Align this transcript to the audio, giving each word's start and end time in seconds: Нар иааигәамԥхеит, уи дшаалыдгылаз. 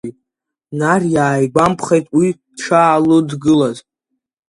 Нар 0.79 1.01
иааигәамԥхеит, 1.15 2.05
уи 2.17 2.27
дшаалыдгылаз. 2.55 3.77